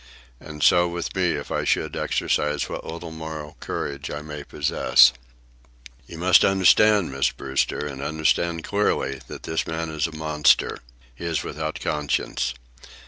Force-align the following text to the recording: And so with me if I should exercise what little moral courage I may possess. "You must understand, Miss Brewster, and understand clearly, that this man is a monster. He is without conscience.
And 0.39 0.63
so 0.63 0.87
with 0.87 1.15
me 1.15 1.33
if 1.33 1.51
I 1.51 1.63
should 1.63 1.95
exercise 1.95 2.67
what 2.67 2.83
little 2.83 3.11
moral 3.11 3.55
courage 3.59 4.09
I 4.09 4.23
may 4.23 4.43
possess. 4.43 5.13
"You 6.07 6.17
must 6.17 6.43
understand, 6.43 7.11
Miss 7.11 7.29
Brewster, 7.29 7.85
and 7.85 8.01
understand 8.01 8.63
clearly, 8.63 9.21
that 9.27 9.43
this 9.43 9.67
man 9.67 9.91
is 9.91 10.07
a 10.07 10.15
monster. 10.17 10.79
He 11.13 11.25
is 11.25 11.43
without 11.43 11.79
conscience. 11.81 12.55